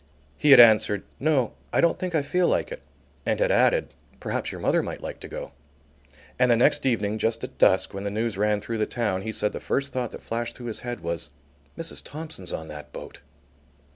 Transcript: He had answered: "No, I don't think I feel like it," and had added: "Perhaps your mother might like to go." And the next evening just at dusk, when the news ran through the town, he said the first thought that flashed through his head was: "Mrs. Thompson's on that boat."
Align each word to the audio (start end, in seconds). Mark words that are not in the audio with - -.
He 0.35 0.49
had 0.49 0.59
answered: 0.59 1.03
"No, 1.19 1.53
I 1.71 1.79
don't 1.79 1.99
think 1.99 2.15
I 2.15 2.23
feel 2.23 2.47
like 2.47 2.71
it," 2.71 2.81
and 3.23 3.39
had 3.39 3.51
added: 3.51 3.89
"Perhaps 4.19 4.51
your 4.51 4.59
mother 4.59 4.81
might 4.81 5.03
like 5.03 5.19
to 5.19 5.27
go." 5.27 5.51
And 6.39 6.49
the 6.49 6.55
next 6.55 6.87
evening 6.87 7.19
just 7.19 7.43
at 7.43 7.59
dusk, 7.59 7.93
when 7.93 8.03
the 8.03 8.09
news 8.09 8.35
ran 8.35 8.61
through 8.61 8.79
the 8.79 8.87
town, 8.87 9.21
he 9.21 9.31
said 9.31 9.53
the 9.53 9.59
first 9.59 9.93
thought 9.93 10.09
that 10.09 10.23
flashed 10.23 10.55
through 10.55 10.65
his 10.73 10.79
head 10.79 11.01
was: 11.01 11.29
"Mrs. 11.77 12.01
Thompson's 12.03 12.51
on 12.51 12.65
that 12.65 12.91
boat." 12.91 13.21